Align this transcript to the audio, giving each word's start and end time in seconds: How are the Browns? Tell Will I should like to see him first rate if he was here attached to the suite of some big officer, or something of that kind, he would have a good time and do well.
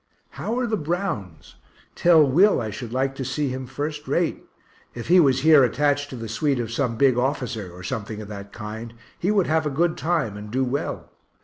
How 0.31 0.57
are 0.57 0.65
the 0.65 0.77
Browns? 0.77 1.57
Tell 1.93 2.25
Will 2.25 2.59
I 2.59 2.71
should 2.71 2.91
like 2.91 3.13
to 3.17 3.23
see 3.23 3.49
him 3.49 3.67
first 3.67 4.07
rate 4.07 4.41
if 4.95 5.09
he 5.09 5.19
was 5.19 5.41
here 5.41 5.63
attached 5.63 6.09
to 6.09 6.15
the 6.15 6.27
suite 6.27 6.59
of 6.59 6.71
some 6.71 6.97
big 6.97 7.19
officer, 7.19 7.71
or 7.71 7.83
something 7.83 8.19
of 8.19 8.27
that 8.27 8.51
kind, 8.51 8.95
he 9.19 9.29
would 9.29 9.45
have 9.45 9.67
a 9.67 9.69
good 9.69 9.97
time 9.97 10.37
and 10.37 10.49
do 10.49 10.63
well. 10.63 11.11